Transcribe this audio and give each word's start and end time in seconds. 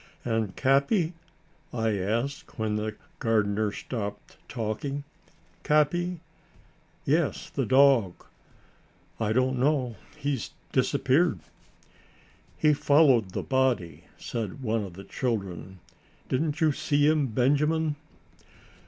"And 0.25 0.55
Capi?" 0.55 1.13
I 1.71 1.95
asked, 1.95 2.57
when 2.57 2.75
the 2.75 2.95
gardener 3.19 3.71
stopped 3.71 4.35
talking. 4.49 5.03
"Capi?" 5.63 6.21
"Yes, 7.05 7.51
the 7.51 7.67
dog." 7.67 8.25
"I 9.19 9.31
don't 9.31 9.59
know, 9.59 9.95
he's 10.17 10.55
disappeared." 10.71 11.37
"He 12.57 12.73
followed 12.73 13.33
the 13.33 13.43
body," 13.43 14.05
said 14.17 14.63
one 14.63 14.83
of 14.83 14.93
the 14.93 15.03
children. 15.03 15.77
"Didn't 16.29 16.61
you 16.61 16.71
see 16.71 17.05
him, 17.05 17.27
Benjamin?" 17.27 17.95